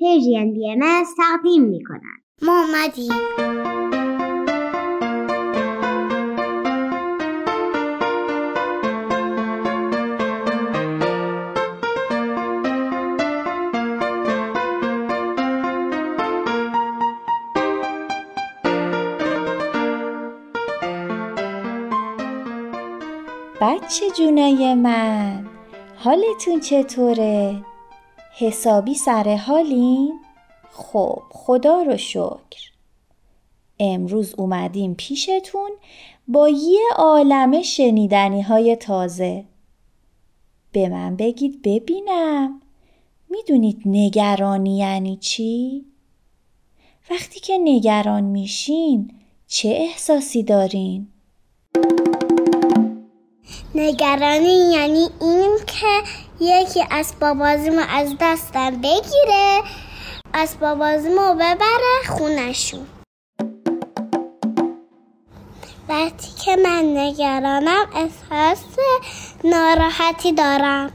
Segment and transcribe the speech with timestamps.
[0.00, 2.22] پیجین بی ام تقدیم می کنند.
[2.42, 2.66] ما
[23.60, 25.46] بچه جونای من
[25.96, 27.69] حالتون چطوره؟
[28.32, 30.20] حسابی سر حالین؟
[30.72, 32.70] خب خدا رو شکر
[33.80, 35.70] امروز اومدیم پیشتون
[36.28, 39.44] با یه عالمه شنیدنی های تازه
[40.72, 42.60] به من بگید ببینم
[43.30, 45.84] می‌دونید نگرانی یعنی چی؟
[47.10, 49.14] وقتی که نگران میشین
[49.46, 51.08] چه احساسی دارین؟
[53.74, 56.02] نگرانی یعنی این که
[56.40, 59.62] یکی اسباب بازیمو از دستم بگیره
[60.34, 62.86] اسباب بازیمو ببره خونشون.
[65.88, 68.64] وقتی که من نگرانم احساس
[69.44, 70.92] ناراحتی دارم.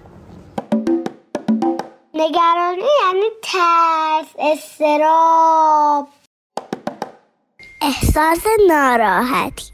[2.13, 6.07] نگرانی یعنی ترس استراب.
[7.81, 9.65] احساس ناراحتی.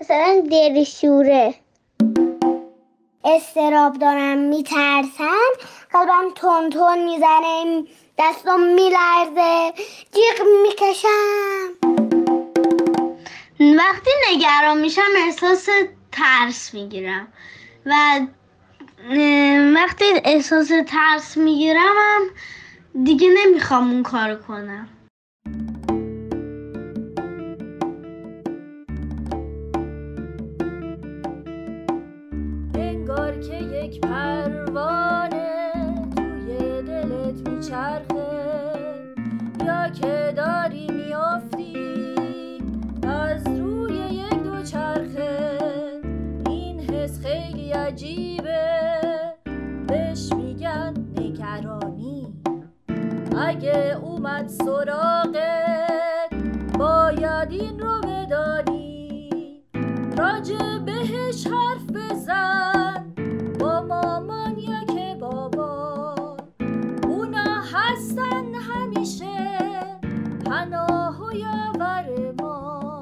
[0.00, 1.61] مثلا دلشوره.
[3.24, 5.50] استراب دارم میترسم
[5.92, 7.84] قلبم تون تون می‌زنه
[8.18, 9.72] دستم میلرزه.
[10.12, 11.68] جیغ می‌کشم.
[13.78, 15.68] وقتی نگران میشم احساس
[16.12, 17.32] ترس می‌گیرم.
[17.86, 18.20] و
[19.74, 22.20] وقتی احساس ترس می‌گیرم
[23.04, 24.88] دیگه نمی‌خوام اون کار کنم.
[33.92, 35.72] یک پروانه
[36.16, 38.72] توی دلت میچرخه.
[39.66, 41.76] یا که داری میافتی
[43.02, 45.58] از روی یک دو چرخه.
[46.46, 48.80] این حس خیلی عجیبه.
[49.88, 52.34] بهش میگن نگرانی.
[53.38, 56.34] اگه اومد سراغت
[56.78, 59.30] باید این رو بدانی.
[60.18, 63.01] راجع بهش حرف بزن.
[63.62, 66.14] با مامان یا که بابا
[67.08, 69.58] اونا هستن همیشه
[70.44, 73.00] پناه و یاور ما.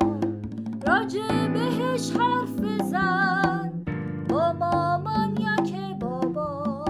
[0.86, 3.84] راجع بهش حرف بزن
[4.28, 6.84] با مامان یا که بابا.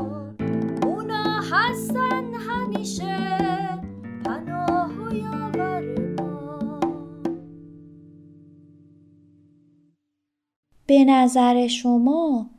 [0.86, 3.18] اونا هستن همیشه
[4.24, 5.12] پناه و
[6.18, 6.80] ما.
[10.86, 12.50] به نظر شما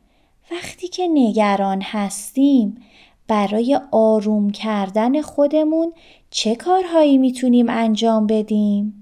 [0.52, 2.84] وقتی که نگران هستیم
[3.28, 5.94] برای آروم کردن خودمون
[6.30, 9.02] چه کارهایی می‌تونیم انجام بدیم؟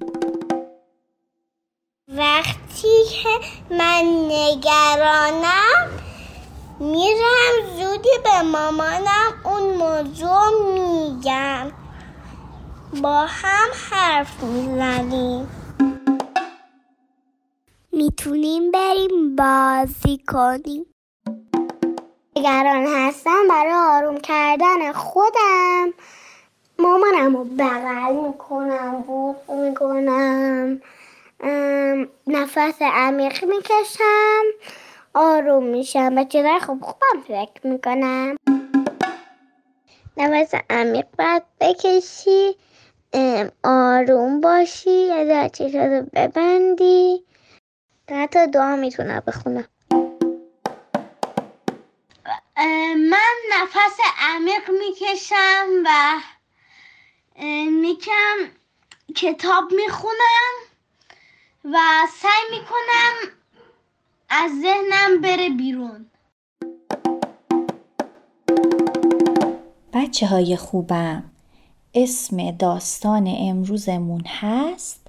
[2.07, 3.29] وقتی که
[3.75, 5.89] من نگرانم
[6.79, 11.71] میرم زودی به مامانم اون موضوع میگم.
[13.03, 15.47] با هم حرف می‌زنیم.
[17.91, 20.85] می‌تونیم بریم بازی کنیم.
[22.35, 25.93] نگران هستم برای آروم کردن خودم.
[26.79, 30.81] مامانم رو بغل می‌کنم بوق می‌کنم.
[32.27, 34.43] نفس عمیق می‌کشم.
[35.13, 36.15] آروم میشم.
[36.15, 38.35] به چیزای خوب خوبم فکر می‌کنم.
[40.17, 42.55] نفس عمیق باید بکشی.
[43.63, 45.11] آروم باشی.
[45.11, 47.23] از چیزا رو ببندی.
[48.11, 49.67] حتی دعا می‌تونم بخونم.
[52.95, 56.19] من نفس عمیق می‌کشم و
[57.81, 58.37] میکم
[59.15, 60.53] کتاب می‌خونم
[61.65, 61.77] و
[62.21, 63.31] سعی می‌کنم
[64.29, 66.09] از ذهنم بره بیرون.
[69.93, 71.31] بچه های خوبم
[71.93, 75.07] اسم داستان امروزمون هست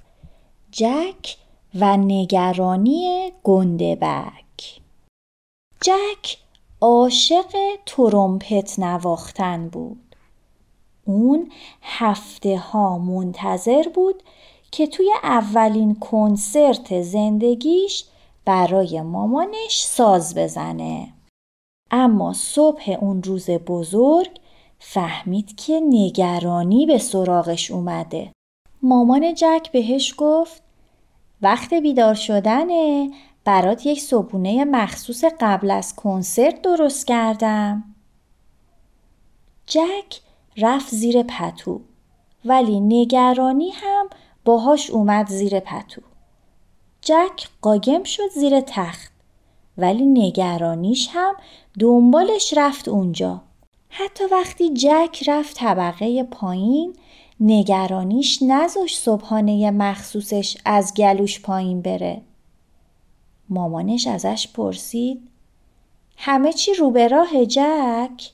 [0.70, 1.36] جک
[1.74, 4.80] و نگرانی گندبک
[5.80, 6.36] جک
[6.80, 7.54] عاشق
[7.86, 10.16] ترومپت نواختن بود.
[11.04, 11.50] اون
[11.82, 14.22] هفته ها منتظر بود
[14.70, 18.04] که توی اولین کنسرت زندگیش
[18.44, 21.12] برای مامانش ساز بزنه.
[21.90, 24.30] اما صبح اون روز بزرگ
[24.78, 28.32] فهمید که نگرانی به سراغش اومده.
[28.82, 30.62] مامان جک بهش گفت
[31.42, 33.10] وقت بیدار شدنه.
[33.50, 37.84] برات یک صبحونه مخصوص قبل از کنسرت درست کردم.
[39.66, 40.20] جک
[40.56, 41.80] رفت زیر پتو
[42.44, 44.08] ولی نگرانی هم
[44.44, 46.00] باهاش اومد زیر پتو.
[47.00, 49.12] جک قایم شد زیر تخت
[49.78, 51.34] ولی نگرانیش هم
[51.78, 53.42] دنبالش رفت اونجا.
[53.88, 56.96] حتی وقتی جک رفت طبقه پایین
[57.40, 62.22] نگرانیش نذاش صبحانه مخصوصش از گلوش پایین بره.
[63.50, 65.28] مامانش ازش پرسید
[66.16, 68.32] همه چی رو به راه جک؟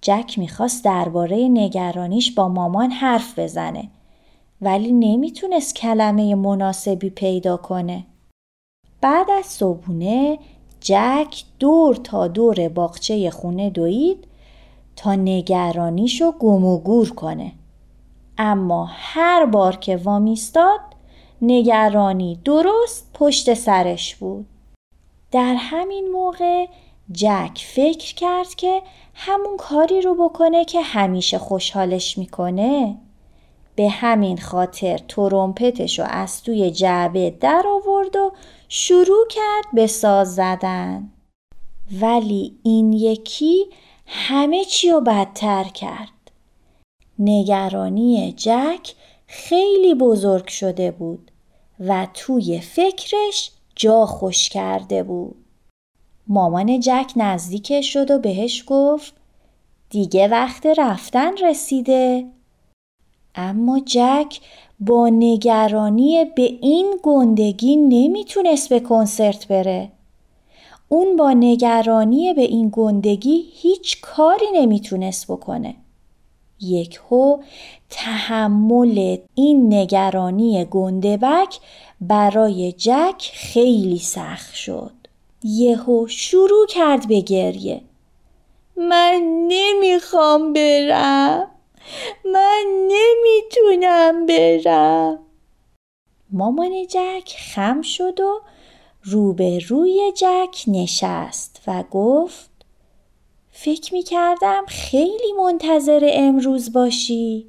[0.00, 3.88] جک می‌خواست درباره نگرانیش با مامان حرف بزنه
[4.60, 8.06] ولی نمی‌تونست کلمه مناسبی پیدا کنه.
[9.00, 10.38] بعد از صبحونه
[10.80, 14.26] جک دور تا دور باغچه خونه دوید
[14.96, 17.52] تا نگرانیشو گم و گور کنه.
[18.38, 20.80] اما هر بار که وامیستاد
[21.42, 24.46] نگرانی درست پشت سرش بود.
[25.30, 26.66] در همین موقع
[27.12, 28.82] جک فکر کرد که
[29.14, 32.98] همون کاری رو بکنه که همیشه خوشحالش می‌کنه.
[33.74, 38.32] به همین خاطر ترومپتش رو از توی جعبه در آورد و
[38.68, 41.12] شروع کرد به ساز زدن.
[42.00, 43.66] ولی این یکی
[44.06, 46.30] همه چی رو بدتر کرد.
[47.18, 48.94] نگرانی جک
[49.26, 51.30] خیلی بزرگ شده بود
[51.80, 55.36] و توی فکرش جا خوش کرده بود.
[56.26, 59.14] مامان جک نزدیکش شد و بهش گفت
[59.90, 62.26] دیگه وقت رفتن رسیده.
[63.34, 64.40] اما جک
[64.80, 69.92] با نگرانی به این گندگی نمی‌تونست به کنسرت بره.
[70.88, 75.74] اون با نگرانی به این گندگی هیچ کاری نمی‌تونست بکنه.
[76.60, 77.42] یک هو
[77.90, 81.60] تحمل این نگرانی گندبک
[82.00, 84.92] برای جک خیلی سخت شد.
[85.44, 87.82] یهو شروع کرد به گریه.
[88.76, 91.50] من نمی‌خوام برم.
[92.24, 95.18] من نمی‌تونم برم.
[96.30, 98.40] مامان جک خم شد و
[99.02, 102.55] روبروی جک نشست و گفت
[103.58, 107.46] فکر می کردم خیلی منتظر امروز باشی.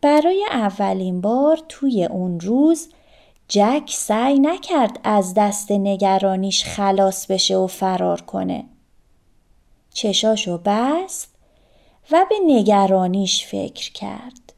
[0.00, 2.88] برای اولین بار توی اون روز
[3.48, 8.64] جک سعی نکرد از دست نگرانیش خلاص بشه و فرار کنه.
[9.94, 11.34] چشاشو بست
[12.10, 14.52] و به نگرانیش فکر کرد.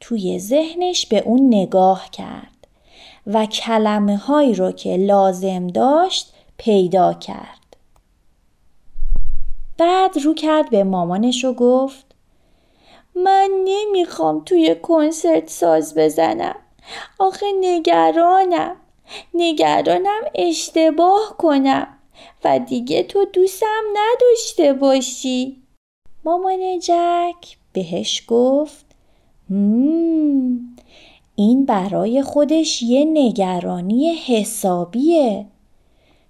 [0.00, 2.66] توی ذهنش به اون نگاه کرد
[3.26, 7.63] و کلمه هایی رو که لازم داشت پیدا کرد.
[9.78, 12.06] بعد رو کرد به مامانش و گفت
[13.14, 16.56] من نمی‌خوام توی کنسرت ساز بزنم.
[17.18, 18.76] آخه نگرانم.
[19.34, 21.86] نگرانم اشتباه کنم
[22.44, 25.62] و دیگه تو دوستم نداشته باشی.
[26.24, 28.86] مامان جک بهش گفت
[29.50, 30.58] مم
[31.36, 35.46] این برای خودش یه نگرانی حسابیه.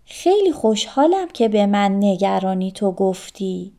[0.06, 3.72] خیلی خوشحالم که به من نگرانی تو گفتی.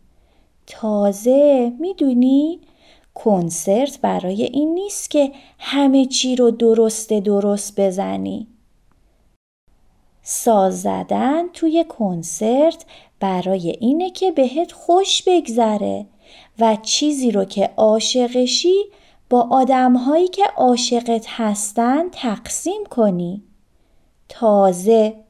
[0.67, 2.59] تازه می‌دونی
[3.13, 8.47] کنسرت برای این نیست که همه چی رو درست درست بزنی.
[10.21, 12.85] ساز زدن توی کنسرت
[13.19, 16.05] برای اینه که بهت خوش بگذره
[16.59, 18.83] و چیزی رو که عاشقشی
[19.29, 23.43] با آدمهایی که عاشقت هستن تقسیم کنی.
[24.29, 25.24] تازه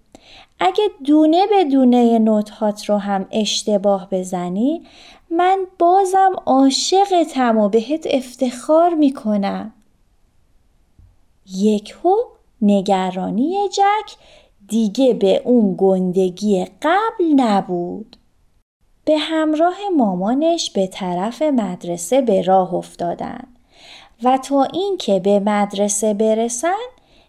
[0.60, 4.82] اگه دونه به دونه نوتهات رو هم اشتباه بزنی
[5.30, 9.74] من بازم عاشقتم و بهت افتخار می‌کنم.
[11.56, 12.16] یکهو
[12.62, 14.16] نگرانی جک
[14.68, 18.16] دیگه به اون گندگی قبل نبود.
[19.06, 23.44] به همراه مامانش به طرف مدرسه به راه افتادن
[24.24, 26.86] و تا اینکه به مدرسه برسن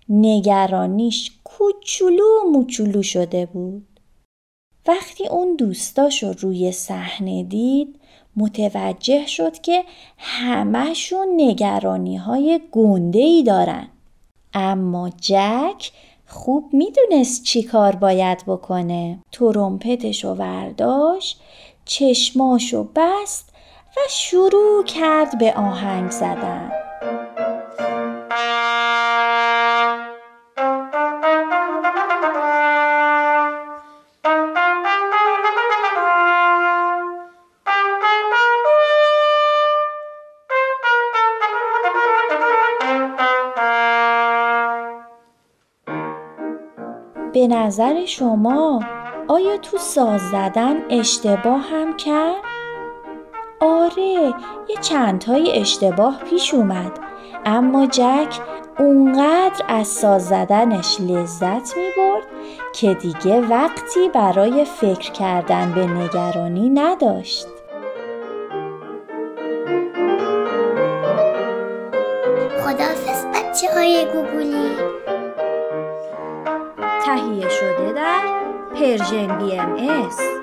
[0.08, 3.86] نگرانیش کوچولو و موچولو شده بود.
[4.86, 8.00] وقتی اون دوستاشو روی صحنه دید
[8.36, 9.84] متوجه شد که
[10.18, 13.88] همهشون نگرانی های گنده ای دارن.
[14.54, 15.92] اما جک
[16.26, 19.18] خوب می‌دونست چی کار باید بکنه.
[19.32, 21.40] ترومپتشو ورداشت،
[21.84, 23.52] چشماشو بست
[23.96, 26.72] و شروع کرد به آهنگ زدن.
[47.36, 48.82] به نظر شما
[49.28, 52.42] آیا تو ساز زدن اشتباه هم کرد؟
[53.60, 54.02] آره
[54.68, 56.92] یه چند چندتای اشتباه پیش اومد
[57.44, 58.40] اما جک
[58.78, 62.24] اونقدر از ساز زدنش لذت می برد
[62.74, 67.46] که دیگه وقتی برای فکر کردن به نگرانی نداشت.
[78.96, 80.35] Virgin BMS.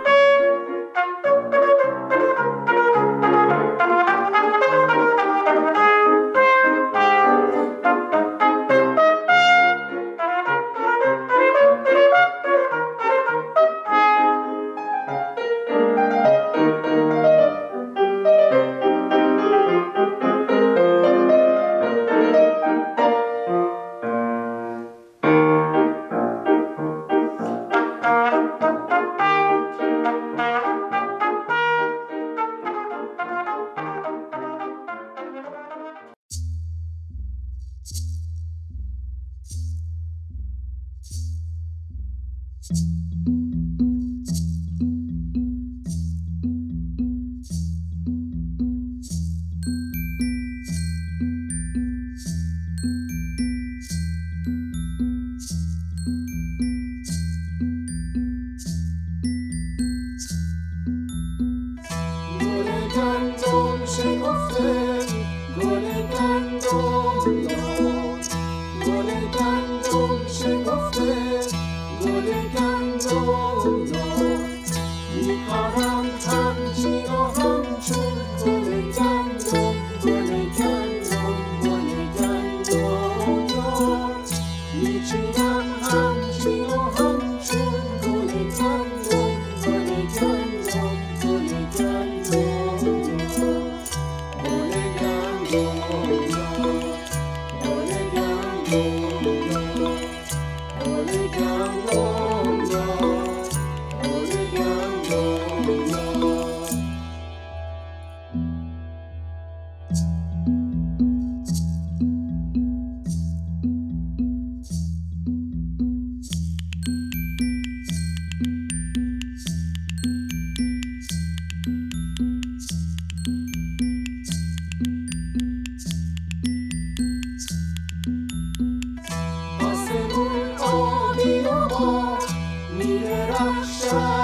[133.90, 134.23] shine.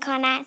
[0.00, 0.46] می‌کند.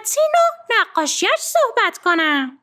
[0.09, 2.57] و نقاشیش صحبت کنم.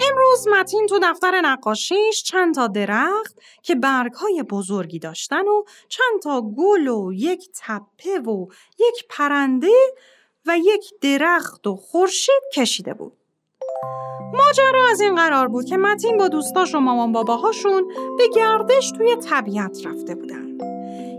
[0.00, 6.42] امروز متین تو دفتر نقاشیش چند تا درخت که برگهای بزرگی داشتن و چند تا
[6.42, 8.46] گل و یک تپه و
[8.78, 9.94] یک پرنده
[10.46, 13.12] و یک درخت و خورشید کشیده بود.
[14.32, 19.16] ماجرا از این قرار بود که متین با دوستاش و مامان باباهاشون به گردش توی
[19.16, 20.58] طبیعت رفته بودن.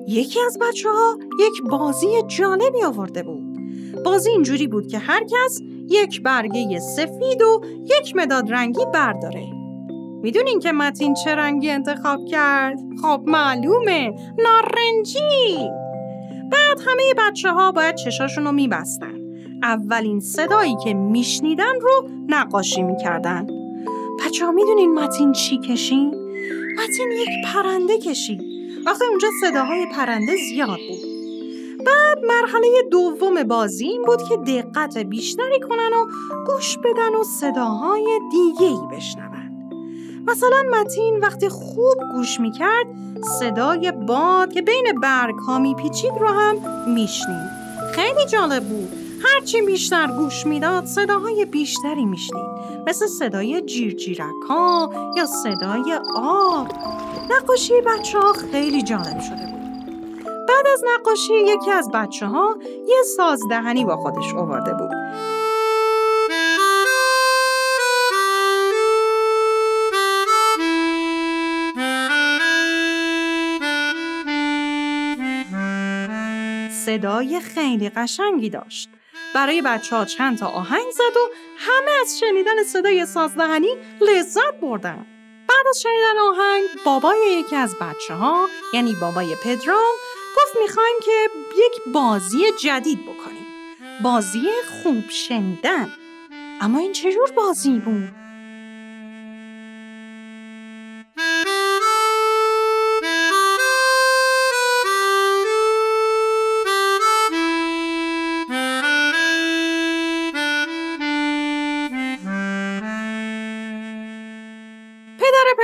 [0.07, 3.57] یکی از بچه ها یک بازی جالبی آورده بود.
[4.05, 7.61] بازی اینجوری بود که هر کس یک برگه سفید و
[7.99, 9.47] یک مداد رنگی برداره.
[10.23, 15.82] می‌دونین که متین چه رنگی انتخاب کرد؟ خب معلومه نارنجی.
[16.51, 19.13] بعد همه بچه ها باید چشاشون رو میبستن.
[19.63, 23.47] اولین صدایی که میشنیدن رو نقاشی می‌کردن.
[24.25, 26.13] بچه ها می‌دونین متین چی کشید؟
[26.77, 28.41] متین یک پرنده کشید.
[28.87, 31.13] آخه اونجا صداهای پرنده زیاد بود.
[31.85, 36.05] بعد مرحله دوم بازی این بود که دقت بیشتری کنن و
[36.45, 39.32] گوش بدن و صداهای دیگه ای بشنون.
[40.27, 42.87] مثلا متین وقتی خوب گوش می‌کرد
[43.39, 46.55] صدای باد که بین برگ ها میپیچید رو هم
[46.93, 47.49] میشنید.
[47.93, 48.89] خیلی جالب بود.
[49.23, 52.53] هرچی بیشتر گوش می‌داد صداهای بیشتری میشنید.
[52.87, 54.33] مثل صدای جیرجیرک
[55.17, 56.67] یا صدای آب.
[57.29, 59.63] نقاشی بچه ها خیلی جالب شده بود.
[60.25, 65.02] بعد از نقاشی یکی از بچه ها یه سازدهنی با خودش آورده بود.
[76.85, 78.89] صدای خیلی قشنگی داشت.
[79.35, 85.05] برای بچه ها چند تا آهنگ زد و همه از شنیدن صدای سازدهنی لذت بردن.
[85.47, 89.93] بعد از شنیدن آهنگ بابای یکی از بچه ها یعنی بابای پدرام
[90.37, 93.45] گفت می‌خوایم که یک بازی جدید بکنیم.
[94.03, 94.49] بازی
[94.83, 95.91] خوب شنیدن.
[96.61, 98.22] اما این چجور بازی بود؟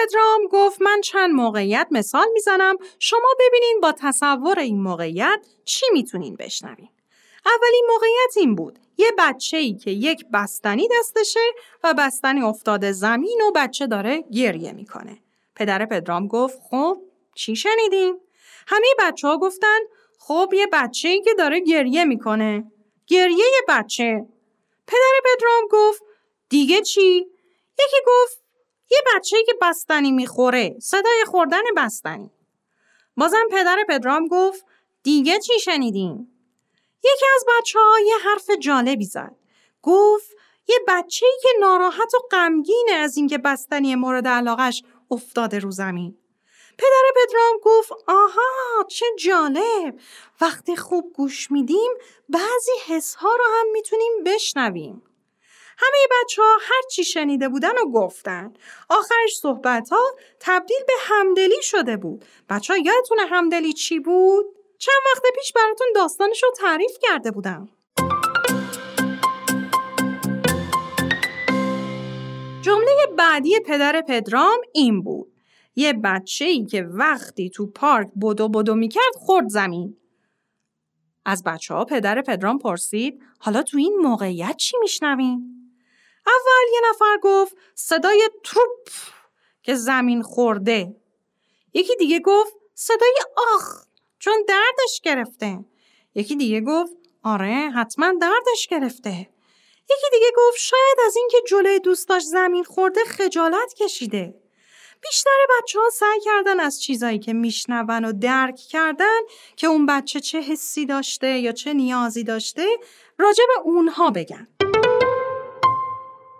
[0.10, 6.36] پدرام گفت من چند موقعیت مثال می‌زنم شما ببینین با تصور این موقعیت چی می‌تونین
[6.36, 6.90] بشنوین.
[7.46, 11.40] اولین موقعیت این بود یه بچه ای که یک بستنی دستشه
[11.84, 15.18] و بستنی افتاده زمین و بچه داره گریه می‌کنه.
[15.56, 16.98] پدر پدرام گفت خب
[17.36, 18.16] چی شنیدیم؟
[18.68, 19.80] همه بچه ها گفتن
[20.20, 22.72] خب یه بچه ای که داره گریه می‌کنه.
[23.08, 24.26] گریه یه بچه.
[24.88, 26.04] پدر پدرام گفت
[26.50, 27.28] دیگه چی؟
[27.80, 28.49] یکی گفت
[28.92, 32.32] یه بچه که بستنی می‌خوره صدای خوردن بستنی.
[33.18, 34.66] بازم پدر پدرام گفت
[35.04, 36.28] دیگه چی شنیدین؟
[37.04, 39.36] یکی از بچه ها یه حرف جالبی زد.
[39.84, 40.32] گفت
[40.68, 46.18] یه بچه که ناراحت و غمگینه از اینکه بستنی مورد علاقش افتاده رو زمین.
[46.78, 50.00] پدر پدرام گفت آها چه جالب!
[50.42, 51.92] وقتی خوب گوش میدیم
[52.30, 55.02] بعضی حس ها رو هم می‌تونیم بشنویم.
[55.82, 58.54] همه بچه ها هر چی شنیده بودن و گفتن.
[58.90, 62.26] آخرش صحبت ها تبدیل به همدلی شده بود.
[62.50, 64.46] بچه ها یادتونه همدلی چی بود؟
[64.78, 67.70] چند وقت پیش براتون داستانش رو تعریف کرده بودم.
[72.62, 75.34] جمله بعدی پدر پدرام این بود.
[75.76, 79.98] یه بچه ای که وقتی تو پارک بدو بدو می‌کرد خورد زمین.
[81.26, 85.59] از بچه ها پدر پدرام پرسید حالا تو این موقعیت چی میشنوین؟
[86.30, 88.90] اول یه نفر گفت صدای تروپ
[89.64, 90.96] که زمین خورده.
[91.74, 93.16] یکی دیگه گفت صدای
[93.56, 93.84] آخ
[94.20, 95.60] چون دردش گرفته.
[96.16, 99.30] یکی دیگه گفت آره حتما دردش گرفته.
[99.92, 104.34] یکی دیگه گفت شاید از اینکه جلوی دوستاش زمین خورده خجالت کشیده.
[105.02, 109.20] بیشتر بچه ها سعی کردن از چیزایی که میشنون و درک کردن
[109.56, 112.68] که اون بچه چه حسی داشته یا چه نیازی داشته
[113.18, 114.48] راجع به اونها بگن.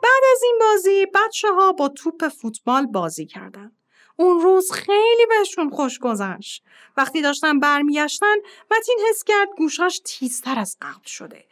[0.04, 3.72] بعد از این بازی بچه ها با توپ فوتبال بازی کردن.
[4.16, 6.64] اون روز خیلی بهشون خوش گذشت.
[6.98, 8.36] وقتی داشتن برمیگشتن
[8.72, 11.46] متین حس کرد گوشاش تیزتر از قبل شده.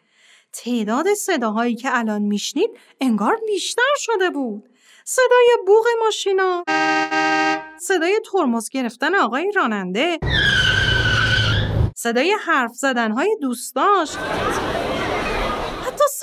[0.53, 2.69] تعداد صداهایی که الان میشنید
[3.01, 4.69] انگار بیشتر شده بود.
[5.05, 6.63] صدای بوغ ماشینا
[7.79, 10.19] صدای ترمز گرفتن آقای راننده
[11.95, 14.09] صدای حرف زدنهای دوستاش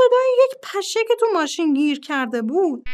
[0.05, 2.85] صدای یک پشه که تو ماشین گیر کرده بود.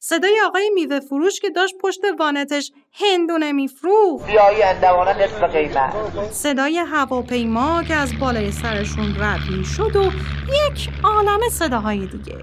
[0.00, 5.92] صدای آقای میوه فروش که داشت پشت وانتش هندونه میفروخت بیایی اندوانه نصف قیمت.
[6.32, 10.04] صدای هواپیما که از بالای سرشون رد می‌شد و
[10.48, 12.38] یک عالم صداهای دیگه.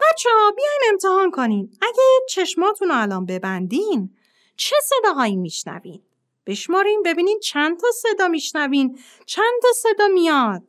[0.00, 1.70] بچه ها بیاین امتحان کنین.
[1.82, 4.16] اگه چشماتون رو الان ببندین
[4.56, 6.02] چه صداهایی میشنوین؟
[6.50, 10.62] بشمارین ببینین چند تا صدا میشنوین چند تا صدا میاد.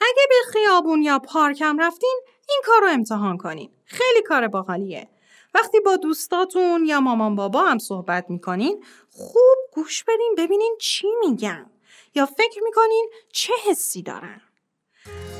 [0.00, 3.70] اگه به خیابون یا پارکم رفتین این کار رو امتحان کنین.
[3.84, 5.08] خیلی کار باحالیه.
[5.54, 11.70] وقتی با دوستاتون یا مامان بابا هم صحبت می‌کنین خوب گوش بدین ببینین چی میگن
[12.14, 14.40] یا فکر می‌کنین چه حسی دارن.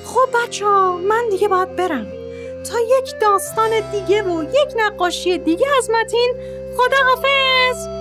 [0.04, 2.06] خب بچه ها من دیگه باید برم.
[2.64, 6.34] تا یک داستان دیگه و یک نقاشی دیگه از متین
[6.76, 7.93] خداحافظ!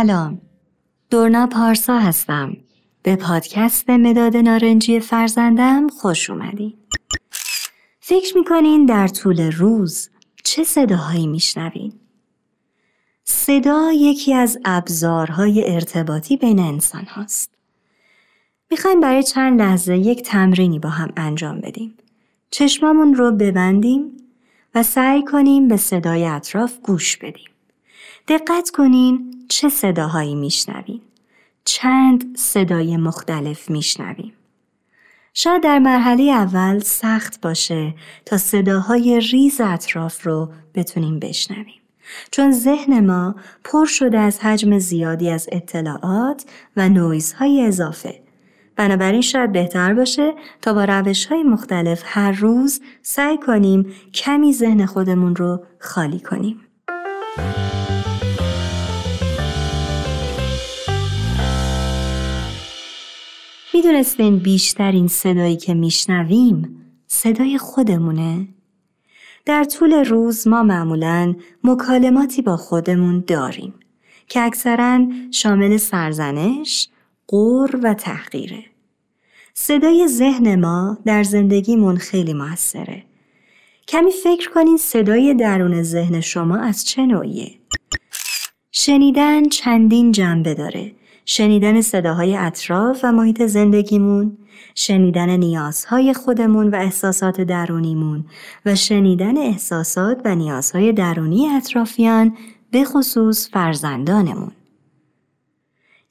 [0.00, 0.40] سلام
[1.10, 2.56] دورنا پارسا هستم
[3.02, 6.74] به پادکست مداد نارنجی فرزندم خوش اومدین
[8.00, 10.10] فکر می‌کنین در طول روز
[10.44, 11.92] چه صداهایی میشنوین؟
[13.24, 17.50] صدا یکی از ابزارهای ارتباطی بین انسان هاست.
[18.70, 21.94] می‌خوایم برای چند لحظه یک تمرینی با هم انجام بدیم.
[22.50, 24.16] چشمامون رو ببندیم
[24.74, 27.49] و سعی کنیم به صدای اطراف گوش بدیم.
[28.30, 31.02] دقت کنین چه صداهایی میشنویم.
[31.64, 34.32] چند صدای مختلف میشنویم.
[35.34, 37.94] شاید در مرحله اول سخت باشه
[38.26, 41.80] تا صداهای ریز اطراف رو بتونیم بشنویم.
[42.30, 46.44] چون ذهن ما پر شده از حجم زیادی از اطلاعات
[46.76, 48.22] و نویزهای اضافه.
[48.76, 54.86] بنابراین شاید بهتر باشه تا با روش های مختلف هر روز سعی کنیم کمی ذهن
[54.86, 56.60] خودمون رو خالی کنیم.
[63.80, 68.48] می‌دونستین بیشترین صدایی که میشنویم صدای خودمونه؟
[69.46, 73.74] در طول روز ما معمولا مکالماتی با خودمون داریم
[74.28, 76.88] که اکثرا شامل سرزنش،
[77.26, 78.64] قور و تحقیره.
[79.54, 83.02] صدای ذهن ما در زندگیمون خیلی موثره.
[83.88, 87.50] کمی فکر کنین صدای درون ذهن شما از چه نوعیه؟
[88.72, 90.92] شنیدن چندین جنبه داره
[91.24, 94.36] شنیدن صداهای اطراف و محیط زندگیمون،
[94.74, 98.24] شنیدن نیازهای خودمون و احساسات درونیمون
[98.66, 102.36] و شنیدن احساسات و نیازهای درونی اطرافیان
[102.70, 104.50] به خصوص فرزندانمون.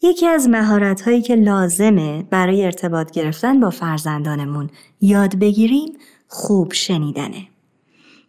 [0.02, 4.70] یکی از مهارت‌هایی که لازمه برای ارتباط گرفتن با فرزندانمون
[5.02, 5.94] یاد بگیریم
[6.28, 7.48] خوب شنیدنه.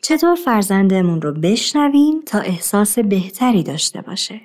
[0.02, 4.40] چطور فرزندمون رو بشنویم تا احساس بهتری داشته باشه؟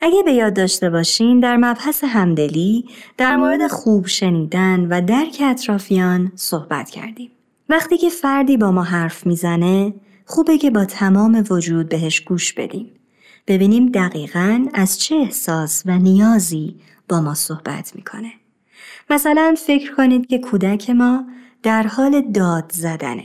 [0.00, 2.84] اگه به یاد داشته باشین در مبحث همدلی
[3.16, 7.30] در مورد خوب شنیدن و درک اطرافیان صحبت کردیم.
[7.68, 12.90] وقتی که فردی با ما حرف می‌زنه خوبه که با تمام وجود بهش گوش بدیم.
[13.46, 16.76] ببینیم دقیقا از چه احساس و نیازی
[17.08, 18.32] با ما صحبت می‌کنه.
[19.10, 21.24] مثلا فکر کنید که کودک ما
[21.62, 23.24] در حال داد زدنه.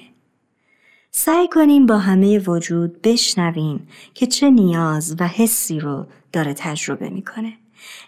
[1.17, 7.53] سعی کنیم با همه وجود بشنویم که چه نیاز و حسی رو داره تجربه می‌کنه.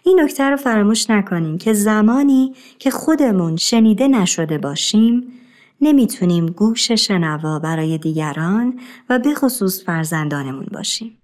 [0.04, 5.32] این نکته رو فراموش نکنیم که زمانی که خودمون شنیده نشده باشیم
[5.80, 11.18] نمی‌تونیم گوش شنوا برای دیگران و به خصوص فرزندانمون باشیم.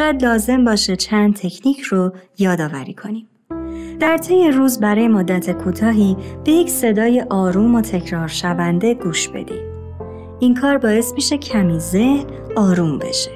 [0.00, 3.28] شاید لازم باشه چند تکنیک رو یادآوری کنیم.
[4.00, 9.62] در طی روز برای مدت کوتاهی به یک صدای آروم و تکرار شونده گوش بدید.
[10.38, 13.30] این کار باعث میشه کمی ذهن آروم بشه.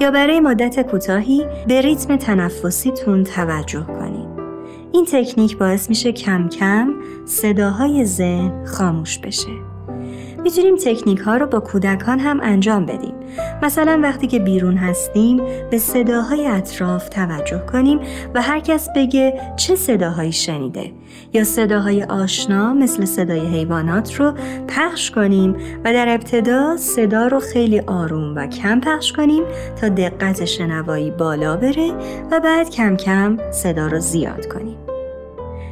[0.00, 4.28] یا برای مدت کوتاهی به ریتم تنفسیتون توجه کنید.
[4.92, 9.67] این تکنیک باعث میشه کم کم صداهای ذهن خاموش بشه.
[10.42, 13.14] می‌تونیم تکنیک ها رو با کودکان هم انجام بدیم.
[13.62, 15.36] مثلا وقتی که بیرون هستیم
[15.70, 18.00] به صداهای اطراف توجه کنیم
[18.34, 20.92] و هر کس بگه چه صداهایی شنیده
[21.32, 24.34] یا صداهای آشنا مثل صدای حیوانات رو
[24.68, 29.42] پخش کنیم و در ابتدا صدا رو خیلی آروم و کم پخش کنیم
[29.80, 31.92] تا دقت شنوایی بالا بره
[32.30, 34.87] و بعد کم کم صدا رو زیاد کنیم.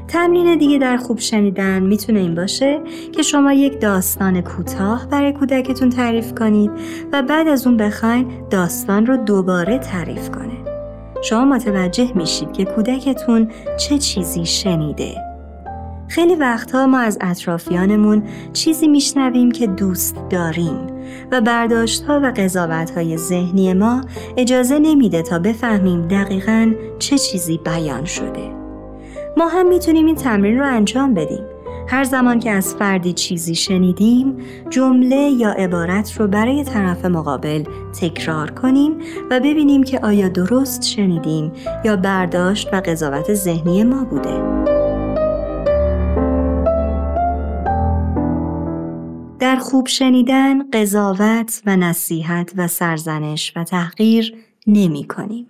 [0.08, 2.80] تمرین دیگه در خوب شنیدن می‌تونه این باشه
[3.12, 6.70] که شما یک داستان کوتاه برای کودکتون تعریف کنید
[7.12, 10.56] و بعد از اون بخواین داستان رو دوباره تعریف کنه.
[11.22, 15.14] شما متوجه میشید که کودکتون چه چیزی شنیده.
[16.08, 20.86] خیلی وقتها ما از اطرافیانمون چیزی میشنویم که دوست داریم
[21.32, 24.00] و برداشتها و قضاوتهای ذهنی ما
[24.36, 28.65] اجازه نمیده تا بفهمیم دقیقا چه چیزی بیان شده.
[29.38, 31.44] ما هم می‌تونیم این تمرین رو انجام بدیم.
[31.88, 34.36] هر زمان که از فردی چیزی شنیدیم،
[34.70, 37.64] جمله یا عبارت رو برای طرف مقابل
[38.00, 38.92] تکرار کنیم
[39.30, 41.52] و ببینیم که آیا درست شنیدیم
[41.84, 44.66] یا برداشت و قضاوت ذهنی ما بوده.
[49.38, 54.34] در خوب شنیدن قضاوت و نصیحت و سرزنش و تحقیر
[54.66, 55.46] نمی کنیم.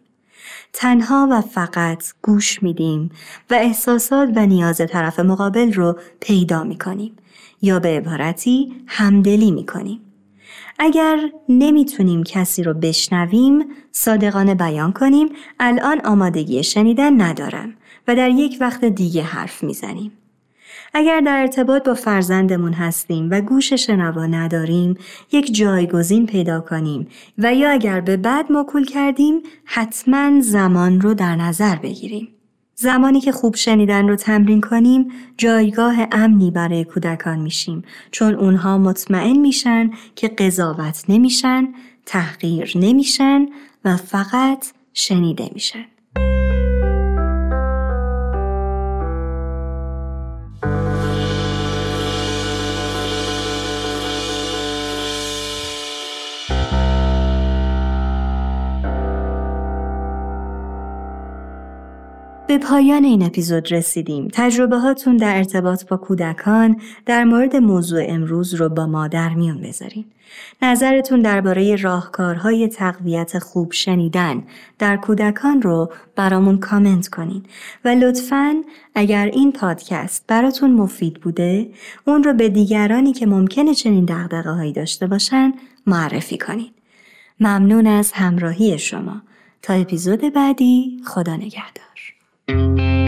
[0.79, 3.11] تنها و فقط گوش میدیم
[3.51, 7.17] و احساسات و نیاز طرف مقابل رو پیدا می کنیم
[7.63, 10.01] یا به عبارتی همدلی می کنیم.
[10.79, 15.29] اگر نمی‌تونیم کسی رو بشنویم صادقانه بیان کنیم
[15.61, 17.75] الان آمادگی شنیدن ندارم
[18.09, 20.13] و در یک وقت دیگه حرف می‌زنیم.
[20.99, 24.99] اگر در ارتباط با فرزندمون هستیم و گوش شنوا نداریم
[25.33, 31.37] یک جایگزین پیدا کنیم و یا اگر به بعد مکول کردیم حتما زمان رو در
[31.37, 32.29] نظر بگیریم.
[32.75, 39.37] زمانی که خوب شنیدن رو تمرین کنیم جایگاه امنی برای کودکان میشیم چون اونها مطمئن
[39.37, 41.69] میشن که قضاوت نمیشن،
[42.07, 43.47] تحقیر نمیشن
[43.85, 45.85] و فقط شنیده میشن.
[62.59, 64.29] به پایان این اپیزود رسیدیم.
[64.33, 69.61] تجربه هاتون در ارتباط با کودکان در مورد موضوع امروز رو با ما در میون
[69.61, 70.05] بذارین.
[70.63, 74.43] نظرتون درباره راهکارهای تقویت خوب شنیدن
[74.79, 77.43] در کودکان رو برامون کامنت کنین
[77.85, 78.55] و لطفاً
[78.95, 81.71] اگر این پادکست براتون مفید بوده
[82.05, 85.53] اون رو به دیگرانی که ممکنه چنین دقدقه هایی داشته باشن
[85.87, 86.71] معرفی کنین.
[87.41, 89.23] ممنون از همراهی شما.
[89.63, 91.96] تا اپیزود بعدی خدا نگهدار.
[92.49, 93.06] Música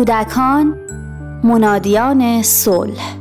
[0.00, 0.78] کودکان
[1.44, 3.16] منادیان صلح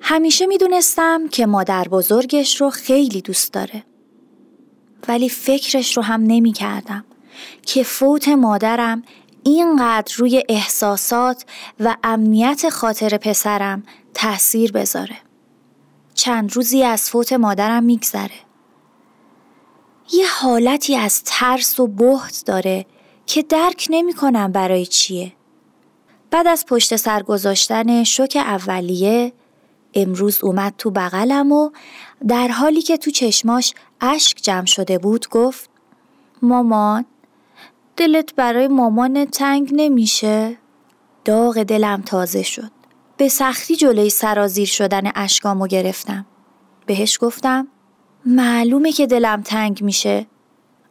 [0.00, 3.91] همیشه می‌دونستم که مادر بزرگش رو خیلی دوست داره.
[5.08, 7.04] ولی فکرش رو هم نمی کردم
[7.66, 9.02] که فوت مادرم
[9.42, 11.44] اینقدر روی احساسات
[11.80, 13.82] و امنیت خاطر پسرم
[14.14, 15.16] تأثیر بذاره.
[16.14, 18.30] چند روزی از فوت مادرم میگذره.
[20.12, 22.86] یه حالتی از ترس و بهت داره
[23.26, 25.32] که درک نمی کنم برای چیه.
[26.30, 29.32] بعد از پشت سر گذاشتن شوک اولیه
[29.94, 31.70] امروز اومد تو بغلم و
[32.28, 35.70] در حالی که تو چشماش اشک جمع شده بود گفت
[36.42, 37.04] مامان
[37.96, 40.58] دلت برای مامان تنگ نمیشه؟
[41.24, 42.70] داغ دلم تازه شد.
[43.16, 46.26] به سختی جلوی سرازیر شدن اشکامو گرفتم.
[46.86, 47.68] بهش گفتم
[48.26, 50.26] معلومه که دلم تنگ میشه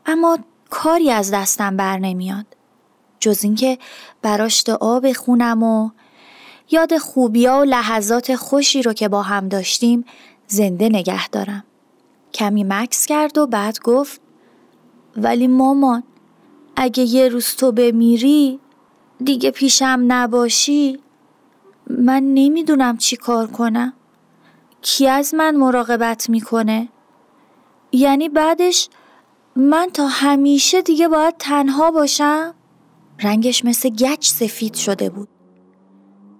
[0.05, 2.45] اما کاری از دستم بر نمیاد.
[3.19, 3.77] جز اینکه
[4.21, 5.89] براش دعا بخونم و
[6.71, 10.05] یاد خوبیا و لحظات خوشی رو که با هم داشتیم
[10.51, 11.63] زنده نگه دارم.
[12.33, 14.21] کمی مکس کرد و بعد گفت
[15.17, 16.03] ولی مامان
[16.75, 18.59] اگه یه روز تو بمیری
[19.23, 20.99] دیگه پیشم نباشی.
[21.87, 23.93] من نمی‌دونم چی کار کنم.
[24.81, 26.89] کی از من مراقبت می‌کنه؟
[27.91, 28.89] یعنی بعدش
[29.55, 32.53] من تا همیشه دیگه باید تنها باشم؟
[33.19, 35.27] رنگش مثل گچ سفید شده بود.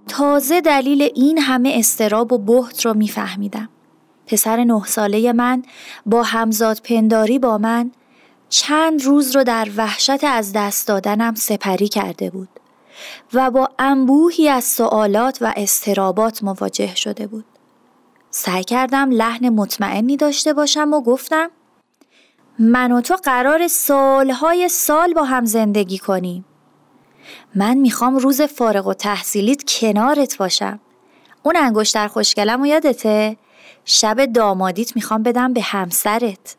[0.07, 3.70] تازه دلیل این همه استراب و بحت را میفهمیدم.
[4.32, 5.64] پسر نه ساله من
[6.06, 7.92] با همزاد پنداری با من
[8.50, 12.50] چند روز رو در وحشت از دست دادنم سپری کرده بود
[13.34, 17.46] و با انبوهی از سوالات و استرابات مواجه شده بود.
[18.30, 21.50] سعی کردم لحن مطمئنی داشته باشم و گفتم
[22.60, 26.46] من و تو قرار سالهای سال با هم زندگی کنیم.
[27.56, 30.80] من می‌خوام روز فارغ و تحصیلیت کنارت باشم.
[31.44, 33.38] اون انگشتر خوشگلم و یادته؟
[33.86, 36.56] شب دامادیت می‌خوام بدم به همسرت.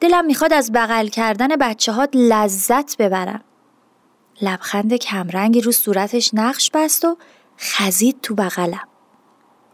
[0.00, 3.44] دلم می‌خواد از بغل کردن بچه هات لذت ببرم.
[4.42, 7.16] لبخند کمرنگی رو صورتش نقش بست و
[7.58, 8.88] خزید تو بغلم.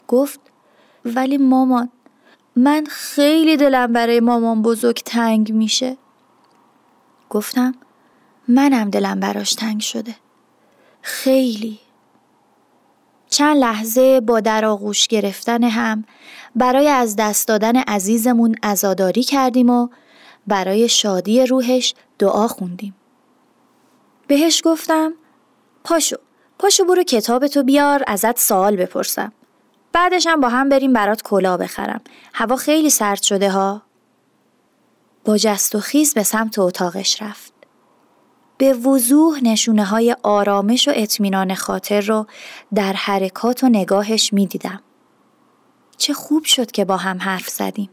[0.08, 0.40] گفت
[1.04, 1.90] ولی مامان
[2.56, 5.96] من خیلی دلم برای مامان بزرگ تنگ میشه.
[7.30, 7.74] گفتم
[8.48, 10.14] منم دلم براش تنگ شده.
[11.02, 11.78] خیلی.
[13.28, 16.04] چند لحظه با در آغوش گرفتن هم
[16.56, 19.88] برای از دست دادن عزیزمون ازاداری کردیم و
[20.46, 22.94] برای شادی روحش دعا خوندیم.
[24.26, 25.12] بهش گفتم
[25.84, 26.16] پاشو
[26.58, 29.32] پاشو برو کتابتو بیار ازت سوال بپرسم.
[29.92, 32.00] بعدش هم با هم بریم برات کلا بخرم.
[32.34, 33.82] هوا خیلی سرد شده ها.
[35.24, 37.52] با جست و خیز به سمت اتاقش رفت.
[38.58, 42.26] به وضوح نشونه های آرامش و اطمینان خاطر رو
[42.74, 44.80] در حرکات و نگاهش می دیدم.
[45.96, 47.90] چه خوب شد که با هم حرف زدیم.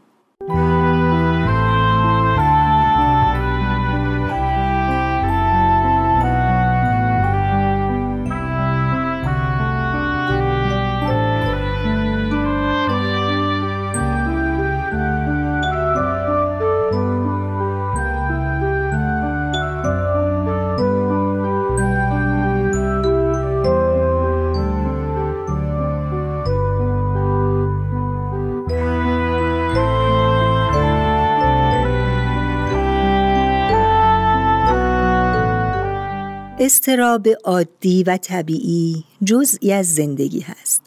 [36.72, 40.82] استراب عادی و طبیعی جزئی از زندگی هست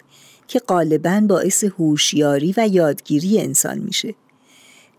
[0.48, 4.16] که غالبا باعث هوشیاری و یادگیری انسان میشه.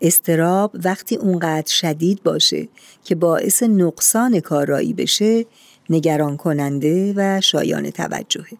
[0.01, 2.67] استراب وقتی اونقدر شدید باشه
[3.03, 5.45] که باعث نقصان کارایی بشه
[5.89, 8.57] نگران کننده و شایان توجهه.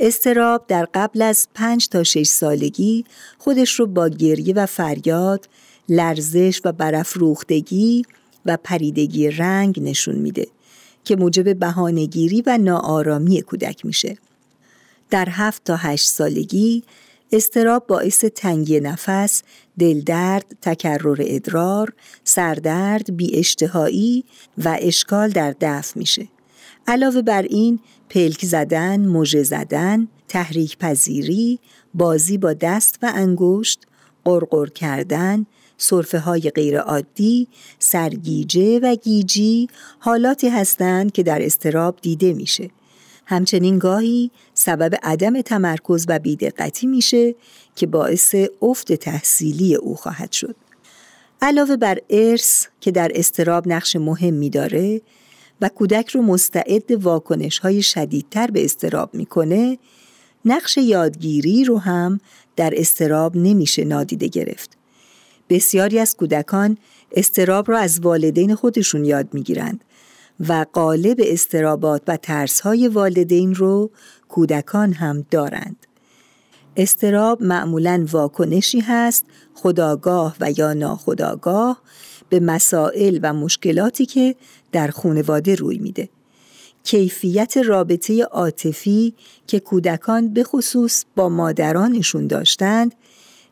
[0.00, 3.04] استراب در قبل از پنج تا شش سالگی
[3.38, 5.48] خودش رو با گریه و فریاد،
[5.88, 8.04] لرزش و برافروختگی
[8.46, 10.46] و پریدگی رنگ نشون میده
[11.04, 14.18] که موجب بهانهگیری و ناآرامی کودک میشه.
[15.10, 16.82] در هفت تا هشت سالگی
[17.32, 19.42] استراب باعث تنگی نفس،
[19.78, 21.92] دلدرد، تکرر ادرار،
[22.24, 24.24] سردرد، بی اشتهایی
[24.64, 26.28] و اشکال در دفع میشه.
[26.86, 27.80] علاوه بر این
[28.10, 31.58] پلک زدن، موژه زدن، تحریک پذیری،
[31.94, 33.86] بازی با دست و انگشت،
[34.24, 35.46] قرقر کردن،
[35.82, 39.68] صرفه های غیر عادی، سرگیجه و گیجی
[39.98, 42.70] حالاتی هستند که در استراب دیده میشه.
[43.26, 47.34] همچنین گاهی سبب عدم تمرکز و بیدقتی میشه
[47.76, 50.56] که باعث افت تحصیلی او خواهد شد.
[51.42, 55.00] علاوه بر ارث که در استراب نقش مهمی داره
[55.60, 59.78] و کودک رو مستعد واکنش های شدیدتر به استراب می‌کنه،
[60.44, 62.20] نقش یادگیری رو هم
[62.56, 64.81] در استراب نمیشه نادیده گرفت.
[65.52, 66.78] بسیاری از کودکان
[67.12, 69.84] استراب را از والدین خودشون یاد می‌گیرند
[70.48, 73.90] و قالب استرابات و ترسهای والدین رو
[74.28, 75.86] کودکان هم دارند.
[76.76, 79.24] استراب معمولا واکنشی هست
[79.54, 81.82] خداگاه و یا ناخداگاه
[82.28, 84.34] به مسائل و مشکلاتی که
[84.72, 86.08] در خانواده روی میده.
[86.84, 89.14] کیفیت رابطه عاطفی
[89.46, 92.94] که کودکان به خصوص با مادرانشون داشتند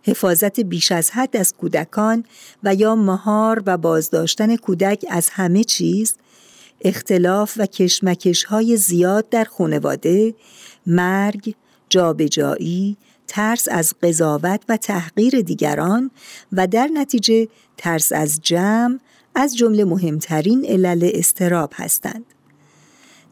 [0.03, 2.25] حفاظت بیش از حد از کودکان
[2.63, 6.15] و یا مهار و بازداشتن کودک از همه چیز
[6.81, 10.35] اختلاف و کشمکش های زیاد در خانواده
[10.87, 11.55] مرگ،
[11.89, 12.97] جابجایی،
[13.27, 16.11] ترس از قضاوت و تحقیر دیگران
[16.53, 18.99] و در نتیجه ترس از جمع
[19.35, 22.25] از جمله مهمترین علل استراب هستند.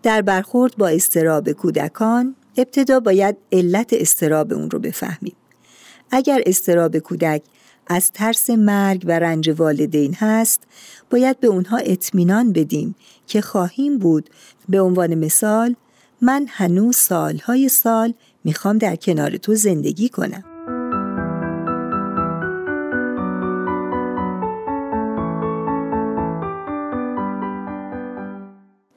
[0.02, 5.36] در برخورد با استراب کودکان ابتدا باید علت استراب اون رو بفهمیم.
[6.10, 7.42] اگر استراب کودک
[7.86, 10.62] از ترس مرگ و رنج والدین هست
[11.10, 12.94] باید به اونها اطمینان بدیم
[13.26, 14.30] که خواهیم بود.
[14.68, 15.74] به عنوان مثال
[16.20, 20.44] من هنوز سالهای سال می‌خوام در کنار تو زندگی کنم.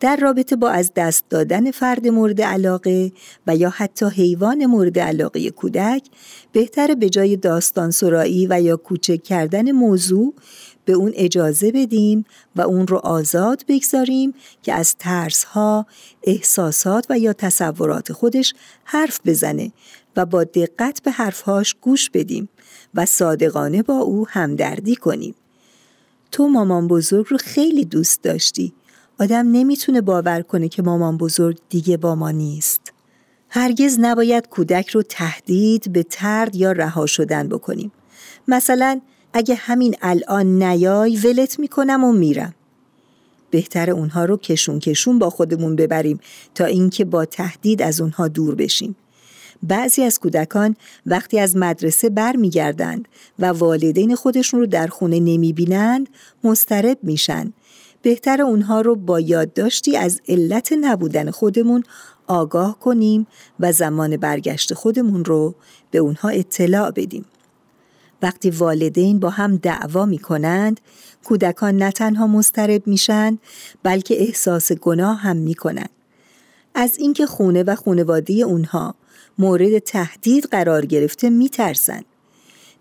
[0.01, 3.11] در رابطه با از دست دادن فرد مورد علاقه
[3.47, 6.03] و یا حتی حیوان مورد علاقه کودک
[6.51, 10.33] بهتر به جای داستان سرایی و یا کوچک کردن موضوع
[10.85, 12.25] به اون اجازه بدیم
[12.55, 14.33] و اون رو آزاد بگذاریم
[14.63, 15.85] که از ترسها،
[16.23, 19.71] احساسات و یا تصورات خودش حرف بزنه
[20.15, 22.49] و با دقت به حرفهاش گوش بدیم
[22.93, 25.35] و صادقانه با او همدردی کنیم.
[26.31, 28.73] تو مامان بزرگ رو خیلی دوست داشتی
[29.21, 32.81] آدم نمی‌تونه باور کنه که مامان بزرگ دیگه با ما نیست.
[33.49, 37.91] هرگز نباید کودک رو تهدید به ترد یا رها شدن بکنیم.
[38.47, 39.01] مثلا
[39.33, 42.53] اگه همین الان نیای ولت می‌کنم و میرم.
[43.51, 46.19] بهتر اونها رو کشون کشون با خودمون ببریم
[46.55, 48.95] تا اینکه با تهدید از اونها دور بشیم.
[49.63, 53.07] بعضی از کودکان وقتی از مدرسه برمیگردند
[53.39, 56.09] و والدین خودشون رو در خونه نمی‌بینند
[56.43, 57.53] مسترب میشن
[58.01, 61.83] بهتر اونها رو با یادداشتی از علت نبودن خودمون
[62.27, 63.27] آگاه کنیم
[63.59, 65.55] و زمان برگشت خودمون رو
[65.91, 67.25] به اونها اطلاع بدیم.
[68.21, 70.81] وقتی والدین با هم دعوا می کنند،
[71.23, 73.37] کودکان نه تنها مسترب میشن
[73.83, 75.89] بلکه احساس گناه هم می کنند.
[76.75, 78.95] از اینکه خونه و خونواده اونها
[79.39, 82.05] مورد تهدید قرار گرفته می ترسند.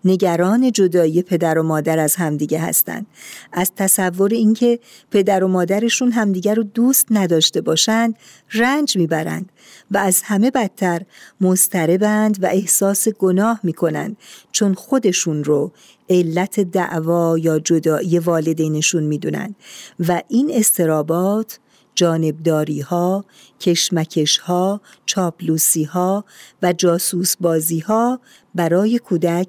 [0.05, 3.05] نگران جدایی پدر و مادر از همدیگه هستند.
[3.51, 4.79] از تصور اینکه
[5.11, 8.15] پدر و مادرشون همدیگه رو دوست نداشته باشند
[8.53, 9.51] رنج می‌برند
[9.91, 11.01] و از همه بدتر
[11.41, 14.17] مستربند و احساس گناه می‌کنند
[14.51, 15.71] چون خودشون رو
[16.09, 19.55] علت دعوا یا جدایی والدینشون می‌دونند
[19.99, 21.59] و این استرابات
[21.95, 23.25] جانبداری ها،
[23.59, 26.25] کشمکش ها، چاپلوسی ها
[26.63, 28.19] و جاسوس بازی ها
[28.55, 29.47] برای کودک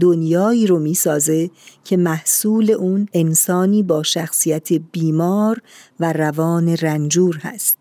[0.00, 1.50] دنیایی رو می‌سازه
[1.84, 5.62] که محصول اون انسانی با شخصیت بیمار
[6.00, 7.78] و روان رنجور هست.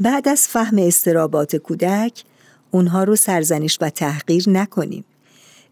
[0.00, 2.24] بعد از فهم استرابات کودک
[2.70, 5.04] اونها رو سرزنش و تحقیر نکنیم.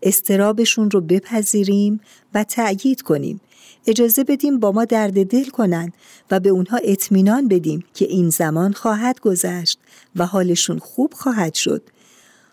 [0.02, 2.00] استرابشون رو بپذیریم
[2.34, 3.40] و تأیید کنیم
[3.86, 5.92] اجازه بدیم با ما درد دل کنند
[6.30, 9.78] و به اونها اطمینان بدیم که این زمان خواهد گذشت
[10.16, 11.82] و حالشون خوب خواهد شد.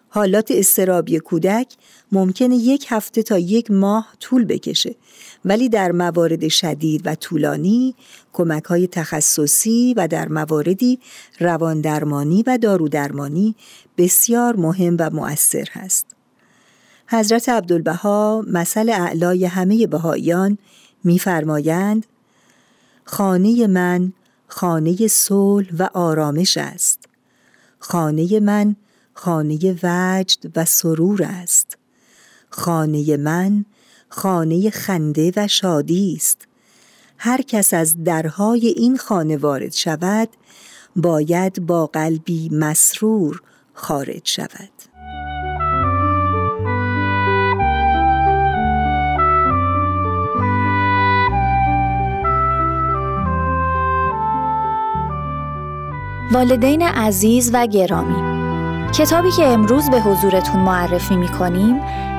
[0.09, 1.73] حالات استرابی کودک
[2.15, 4.95] ممکنه یک هفته تا یک ماه طول بکشه.
[5.45, 7.95] ولی در موارد شدید و طولانی
[8.33, 10.99] کمک های تخصصی و در مواردی
[11.39, 13.55] رواندرمانی و دارودرمانی
[13.97, 16.05] بسیار مهم و مؤثر هست.
[17.07, 20.57] حضرت عبدالبها مثل اعلای همه بهاییان
[21.03, 22.05] میفرمایند
[23.03, 24.13] خانه من
[24.47, 26.99] خانه صلح و آرامش است.
[27.79, 28.75] خانه من
[29.13, 31.77] خانه وجد و سرور است.
[32.55, 33.65] خانه من
[34.09, 36.47] خانه خنده و شادی است.
[37.17, 40.29] هر کس از درهای این خانه وارد شود
[40.95, 43.41] باید با قلبی مسرور
[43.73, 44.69] خارج شود.
[56.31, 58.34] والدین عزیز و گرامی
[58.97, 61.29] کتابی که امروز به حضورتون معرفی می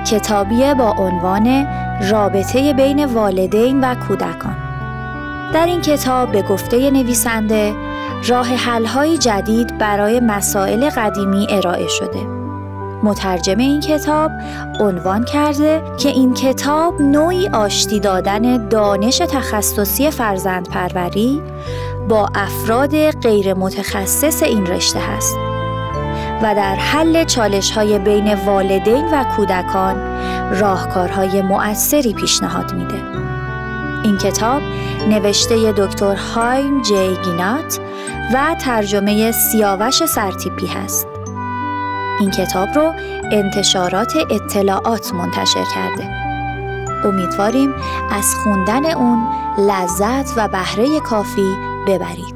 [0.07, 1.67] کتابی با عنوان
[2.11, 4.57] رابطه بین والدین و کودکان
[5.55, 7.75] در این کتاب به گفته نویسنده
[8.29, 12.27] راه حل‌های جدید برای مسائل قدیمی ارائه شده.
[13.03, 14.31] مترجم این کتاب
[14.81, 21.43] عنوان کرده که این کتاب نوعی آشتی دادن دانش تخصصی فرزند پروری
[22.09, 25.56] با افراد غیر متخصص این رشته است
[26.43, 29.97] و در حل چالش های بین والدین و کودکان
[30.61, 33.03] راهکارهای مؤثری پیشنهاد میده.
[34.05, 34.63] این کتاب
[35.09, 37.81] نوشته دکتر هایم جی گینات
[38.35, 41.09] و ترجمه سیاوش سرتیپی هست.
[42.21, 42.93] این کتاب رو
[43.33, 46.11] انتشارات اطلاعات منتشر کرده.
[47.05, 47.75] امیدواریم
[48.11, 49.29] از خوندن اون
[49.59, 51.57] لذت و بهره کافی
[51.87, 52.36] ببرید.